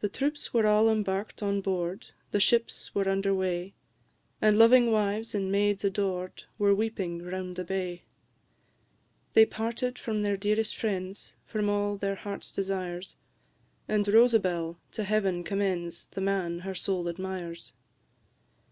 [0.00, 3.74] The troops were all embark'd on board, The ships were under weigh,
[4.42, 8.02] And loving wives, and maids adored, Were weeping round the bay.
[9.34, 13.14] They parted from their dearest friends, From all their heart desires;
[13.86, 17.72] And Rosabel to Heaven commends The man her soul admires!